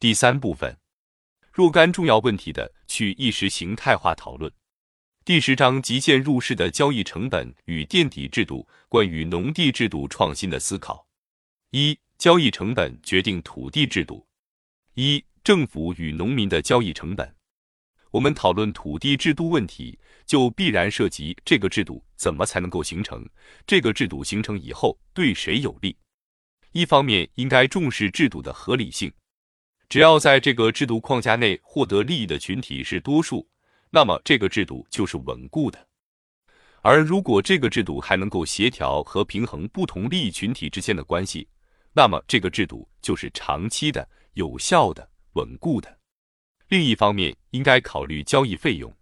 [0.00, 0.78] 第三部分，
[1.52, 4.50] 若干重要问题的去意识形态化讨论。
[5.26, 11.06] 第十章极限入市的交易成本与垫底制度，关于农地制度创新的思考。
[11.72, 14.26] 一、交易成本决定土地制度。
[14.94, 17.36] 一、政府与农民的交易成本。
[18.10, 23.28] 我们讨论土地制度问题，就必然涉及这个制度怎么才能够形成，
[23.66, 25.94] 这个制度形成以后对谁有利。
[26.72, 29.12] 一方面应该重视制度的合理性，
[29.90, 33.44] 只要在这个制度框架内获得利益的群体是多数，
[33.90, 35.84] 那么这个制度就是稳固的。
[36.80, 41.48] 而如果这个制度还能够协调和平衡不同利益群体之间的关系，
[41.92, 45.98] 那么这个制度就是长期的、有效的、稳固的。
[46.68, 48.94] 另一方面应该考虑交易费用，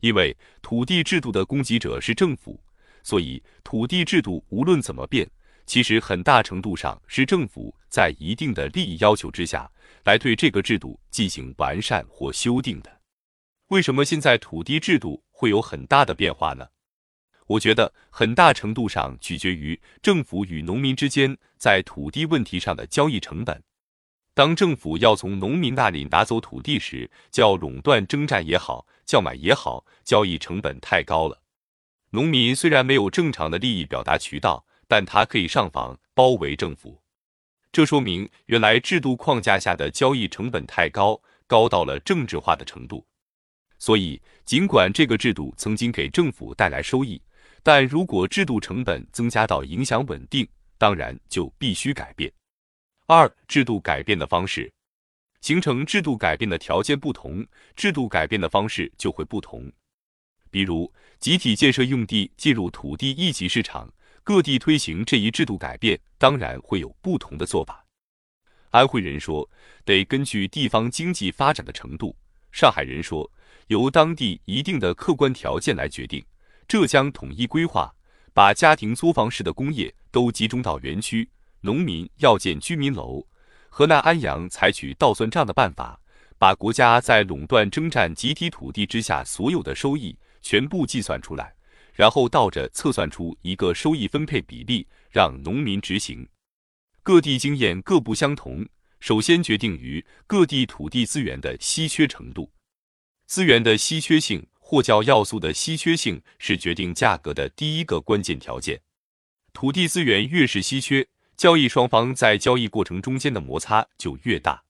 [0.00, 2.62] 因为土地制度的供给者是政府，
[3.02, 5.26] 所以土地制度无论怎么变。
[5.70, 9.70] 其实很大程度上是政府在一定的利益要求之下
[10.02, 12.90] 来对这个制度进行完善或修订的。
[13.68, 16.66] 为什么现在土地制度会有很大的变化呢？
[17.46, 23.62] 我觉得很大程度上取决于政府与农民之间在土地问题上的交易成本。
[24.34, 31.40] 当政府要从农民那里拿走土地时，叫垄断征战也好，叫买也好，交易成本太高了。
[32.10, 34.66] 农民虽然没有正常的利益表达渠道。
[34.90, 37.00] 但他可以上访包围政府，
[37.70, 43.06] 这说明原来制度框架下的交易成本太高，高到了政治化的程度。
[43.78, 47.22] 所以，尽管这个制度曾经给政府带来收益，
[47.62, 50.44] 但如果制度成本增加到影响稳定，
[50.76, 52.28] 当然就必须改变。
[53.06, 54.68] 二、制度改变的方式，
[55.40, 59.70] 形成制度改变的条件不同，制度改变的方式就会不同。
[60.50, 63.88] 比如，集体建设用地进入土地一级市场。
[64.22, 67.84] 各地推行这一制度改变，当然会有不同的做法。
[68.70, 69.48] 安徽人说，
[69.84, 72.14] 得根据地方经济发展的程度；
[72.52, 73.28] 上海人说，
[73.66, 76.24] 由当地一定的客观条件来决定。
[76.68, 77.92] 浙江统一规划，
[78.32, 81.28] 把家庭作坊式的工业都集中到园区，
[81.62, 83.26] 农民要建居民楼。
[83.68, 86.00] 河南安阳采取倒算账的办法，
[86.38, 91.52] 把国家在垄断征战集体土地之下所有的收益全部计算出来。
[92.00, 96.26] 然后倒着测算出一个收益分配比例，让农民执行。
[97.02, 98.66] 各地经验各不相同，
[99.00, 102.50] 首先决定于各地土地资源的稀缺程度。
[103.26, 108.80] 资源的稀缺性或叫要素的稀缺性是决定价格的第一个关键条件。
[109.52, 111.06] 土地资源越是稀缺，
[111.36, 114.64] 交易双方在交易过程中间的摩擦就越大。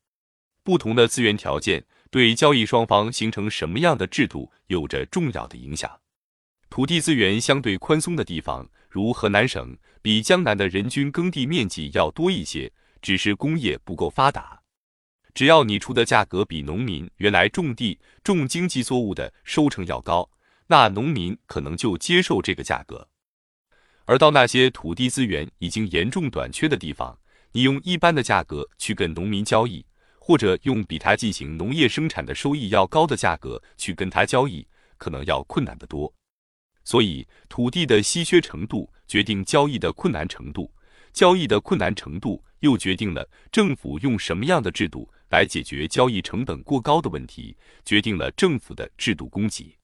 [0.65, 6.01] 不同的资源条件对交易双方形成什么样的制度有着重要的影响。
[6.71, 12.73] 土地资源相对宽松的地方，如河南省，比江南的人均耕地面积要多一些，
[13.03, 14.63] 只是工业不够发达。
[15.35, 20.31] 只要你出的价格比农民原来种地、种经济作物的收成要高，
[20.69, 23.09] 那农民可能就接受这个价格。
[24.05, 27.19] 而到那些土地资源已经严重短缺的地方，
[27.51, 29.85] 你用一般的价格去跟农民交易，
[30.21, 34.65] 或者用比他进行农业生产的收益要高的价格去跟他交易，
[34.97, 36.13] 可能要困难得多。
[36.85, 40.73] 所以，土地的稀缺程度决定交易的困难程度，
[41.13, 49.77] 交易的困难程度又决定了政府用什么样的制度来解决交易成本过高的问题，决定了政府的制度供给。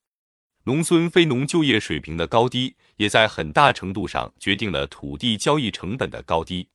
[0.65, 6.69] 农村非农就业水平的高低，也在很大程度上决定了土地交易成本的高低。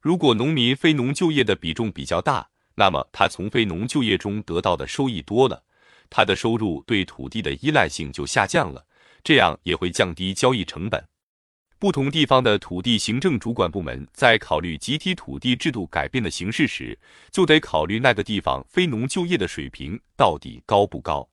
[0.00, 5.64] 如果农民非农就业的比重比较大，那么他从非农就业中得到的收益多了，
[6.08, 8.86] 他的收入对土地的依赖性就下降了。
[9.22, 11.02] 这样也会降低交易成本。
[11.78, 16.98] 不同地方的土地行政主管部门在考虑集体土地制度改变的形式时，
[17.30, 21.28] 就得考虑那个地方非农就业的水平到底高不高。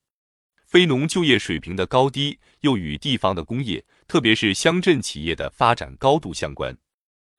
[0.68, 6.78] 非农就业水平的高低又与地方的工业，特别是乡镇企业的发展高度相关。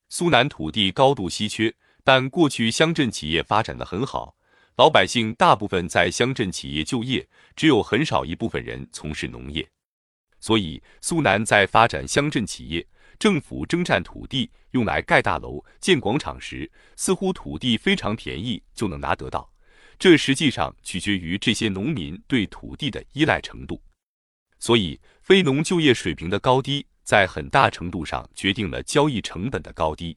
[0.08, 4.36] 苏南土地高度稀缺，但过去乡镇企业发展的很好，
[4.76, 9.68] 老百姓大部分在乡镇企业就业，只有很少一部分人从事农业。
[10.46, 12.86] 所以，苏南在发展乡镇企业，
[13.18, 19.52] 政府征占土地用来盖大楼、建广场时，似乎土地非常便宜就能拿得到。
[19.98, 23.82] 这实际上取决于这些农民对土地的依赖程度。
[24.60, 30.16] 所以，非农就业水平的高低，在很大程度上决定了交易成本的高低。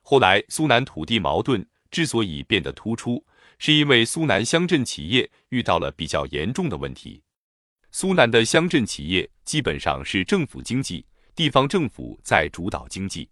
[0.00, 3.22] 后来，苏南土地矛盾之所以变得突出，
[3.58, 7.22] 是因为苏南乡镇企业遇到了比较严重的问题。
[7.92, 11.04] 苏南的乡镇企业基本上是政府经济，
[11.34, 13.28] 地方政府在主导经济，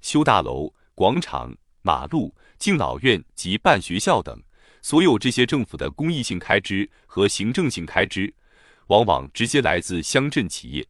[0.00, 4.42] 修大楼、广场、马路、敬老院及办学校等，
[4.80, 8.32] 所有这些政府的公益性开支和行政性开支，
[8.86, 10.86] 往往直接来自乡镇企业。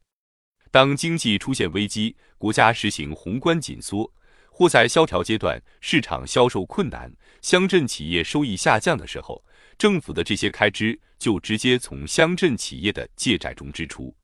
[0.71, 4.09] 当经济出现危机，国家实行宏观紧缩，
[4.49, 9.45] 或在萧条阶段市场销售困难，乡镇企业收益下降的时候，
[9.83, 14.17] 政府的这些开支就直接从乡镇企业的借债中支出。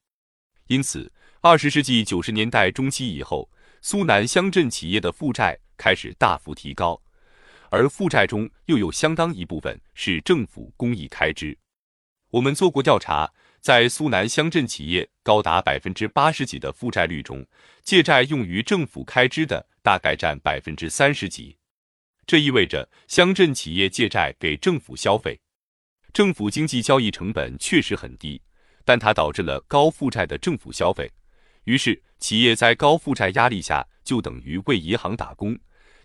[0.68, 3.50] 因此，二十世纪九十年代中期以后，
[3.82, 7.02] 苏南乡镇企业的负债开始大幅提高，
[7.70, 11.58] 而负债中又有相当一部分是政府公益开支。
[12.30, 13.28] 我们做过调查，
[13.60, 17.44] 在苏南乡镇企业高达百分之八十几的负债率中，
[17.82, 21.56] 借债用于政府开支的大概占百分之三十几。
[22.28, 25.40] 这意味着乡镇企业借债给政府消费，
[26.18, 28.42] 政府经济交易成本确实很低。
[28.84, 31.08] 但它导致了高负债的政府消费，
[31.62, 35.56] 于是企业在高负债压力下就等于为银行打工，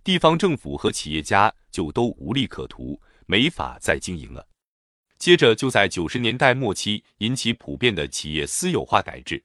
[0.04, 4.48] 地方政府和企业家就都无利可图，没法再经营了。
[5.18, 9.44] 接着就在九十年代末期引起普遍的企业私有化改制。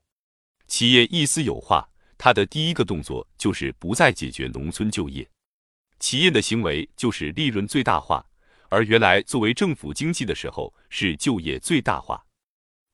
[0.67, 1.89] 企业一私有化，
[2.19, 5.27] 它的第一个动作就是不再解决农村就业，
[5.99, 8.23] 企业的行为就是利润最大化，
[8.69, 12.25] 而原来作为政府经济的时候是就业最大化。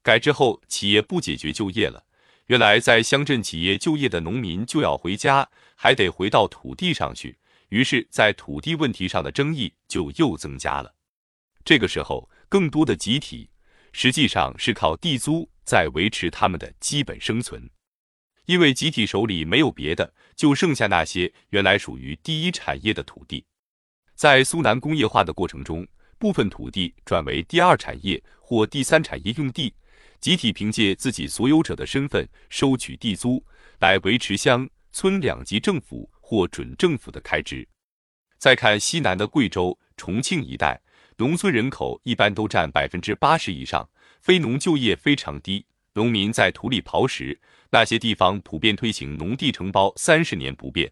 [0.02, 2.04] 改制后，企业不解决就业了。
[2.46, 7.38] 原来在乡镇企业就业的农民就要回家，还得回到土地上去。
[7.70, 10.94] 于是，在土地问题上的争议就又增加了。
[11.64, 13.48] 这个时候，更多的集体
[13.92, 17.70] 实际上是靠地租在维持他们的基本生存，
[18.44, 23.46] 因为集体手里没有别的，就剩下那些原来属于第一产业的土地。
[24.14, 25.86] 在苏南工业化的过程中，
[26.18, 29.74] 部分土地转为第二产业或第三产业用地。
[30.20, 33.44] 集体凭借自己所有者的身份收取地租，
[33.80, 37.68] 来维持乡村两级政府或准政府的开支。
[38.38, 40.80] 再看西南的贵州、重庆一带，
[41.18, 43.86] 农村人口一般都占百分之八十以上，
[44.22, 47.38] 非农就业非常低，农民在土里刨食。
[47.70, 50.90] 那些地方普遍推行农地承包三十年不变。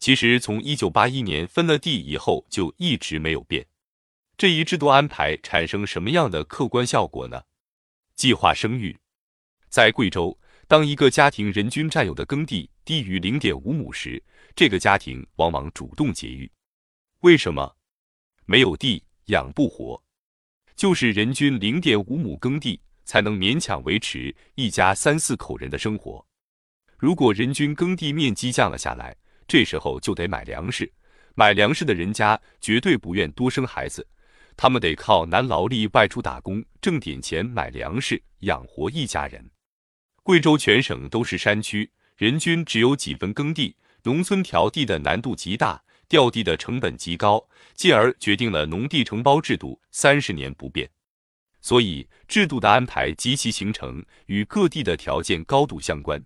[0.00, 3.66] 其实从一九八一年分了地以后就一直没有变。
[4.38, 7.42] 这一制度安排产生什么样的客观效果呢？
[8.16, 8.98] 计划生育，
[9.68, 14.22] 在贵州，当一个家庭人均占有的耕地低于零点五亩时，
[14.56, 16.50] 这个家庭往往主动节育。
[17.20, 17.76] 为什么？
[18.46, 20.02] 没有地养不活，
[20.74, 26.26] 就是人均零点五亩耕地才能勉强维持一家三四口人的生活。
[26.96, 29.14] 如果人均耕地面积降了下来，
[29.50, 30.88] 这时候就得买粮食。
[31.34, 34.06] 买粮食的人家绝对不愿多生孩子。
[34.56, 39.50] 他们得靠男劳力外出打工，挣点钱买粮食养活一家人。
[40.22, 43.74] 贵州全省都是山区，人均只有几分耕地，
[44.04, 47.44] 农村调地的难度极大，调地的成本极高，
[47.74, 50.88] 进而决定了农地承包制度三十年不变。
[51.60, 56.22] 所以，制度的安排及其形成与各地的条件高度相关。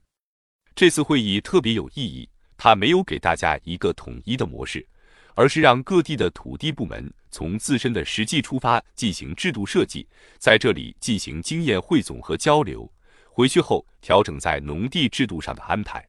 [0.75, 2.29] 这次会议特别有意义，
[2.65, 4.87] 他没有给大家一个统一的模式。
[5.35, 10.09] 而是让各地的土地部门从自身的实际出发进行制度设计，
[10.39, 12.91] 在这里进行经验汇总和交流，
[13.29, 16.09] 回去后调整在农地制度上的安排。